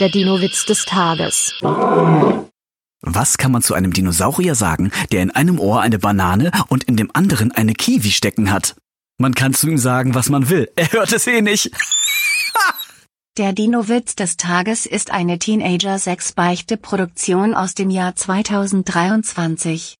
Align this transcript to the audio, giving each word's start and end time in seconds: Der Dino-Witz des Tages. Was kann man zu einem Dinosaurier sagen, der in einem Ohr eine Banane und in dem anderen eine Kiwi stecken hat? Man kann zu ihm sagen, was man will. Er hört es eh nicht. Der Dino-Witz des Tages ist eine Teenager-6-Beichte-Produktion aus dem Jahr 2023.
Der 0.00 0.08
Dino-Witz 0.08 0.66
des 0.66 0.86
Tages. 0.86 1.54
Was 3.02 3.38
kann 3.38 3.52
man 3.52 3.62
zu 3.62 3.74
einem 3.74 3.92
Dinosaurier 3.92 4.56
sagen, 4.56 4.90
der 5.12 5.22
in 5.22 5.30
einem 5.30 5.60
Ohr 5.60 5.82
eine 5.82 6.00
Banane 6.00 6.50
und 6.68 6.82
in 6.82 6.96
dem 6.96 7.10
anderen 7.12 7.52
eine 7.52 7.74
Kiwi 7.74 8.10
stecken 8.10 8.50
hat? 8.50 8.74
Man 9.18 9.34
kann 9.34 9.54
zu 9.54 9.68
ihm 9.68 9.78
sagen, 9.78 10.16
was 10.16 10.30
man 10.30 10.48
will. 10.48 10.68
Er 10.74 10.90
hört 10.90 11.12
es 11.12 11.28
eh 11.28 11.42
nicht. 11.42 11.70
Der 13.36 13.52
Dino-Witz 13.52 14.16
des 14.16 14.36
Tages 14.36 14.86
ist 14.86 15.12
eine 15.12 15.38
Teenager-6-Beichte-Produktion 15.38 17.54
aus 17.54 17.74
dem 17.74 17.90
Jahr 17.90 18.16
2023. 18.16 19.92